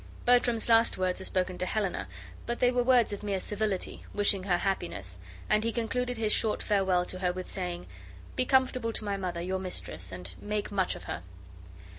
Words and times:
Bertram's 0.25 0.67
last 0.67 0.97
words 0.97 1.19
were 1.19 1.25
spoken 1.25 1.59
to 1.59 1.65
Helena, 1.67 2.07
but 2.47 2.59
they 2.59 2.71
were 2.71 2.81
words 2.81 3.13
of 3.13 3.21
mere 3.21 3.39
civility, 3.39 4.03
wishing 4.15 4.45
her 4.45 4.57
happiness; 4.57 5.19
and 5.47 5.63
he 5.63 5.71
concluded 5.71 6.17
his 6.17 6.33
short 6.33 6.63
farewell 6.63 7.05
to 7.05 7.19
her 7.19 7.31
with 7.31 7.47
saying: 7.47 7.85
"Be 8.35 8.43
comfortable 8.43 8.93
to 8.93 9.05
my 9.05 9.15
mother, 9.15 9.41
your 9.41 9.59
mistress, 9.59 10.11
and 10.11 10.33
make 10.41 10.71
much 10.71 10.95
of 10.95 11.03
her." 11.03 11.21